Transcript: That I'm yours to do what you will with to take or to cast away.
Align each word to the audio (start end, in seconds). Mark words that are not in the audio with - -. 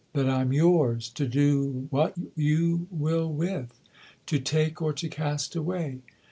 That 0.13 0.27
I'm 0.27 0.51
yours 0.51 1.09
to 1.09 1.27
do 1.27 1.85
what 1.91 2.15
you 2.35 2.87
will 2.89 3.31
with 3.31 3.79
to 4.25 4.39
take 4.39 4.81
or 4.81 4.93
to 4.93 5.07
cast 5.07 5.55
away. 5.55 5.99